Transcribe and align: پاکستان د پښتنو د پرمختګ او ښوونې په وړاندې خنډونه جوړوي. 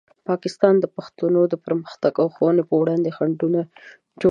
پاکستان 0.27 0.75
د 0.79 0.85
پښتنو 0.95 1.41
د 1.49 1.53
پرمختګ 1.65 2.13
او 2.21 2.27
ښوونې 2.35 2.63
په 2.69 2.75
وړاندې 2.81 3.15
خنډونه 3.17 3.61
جوړوي. 3.67 4.09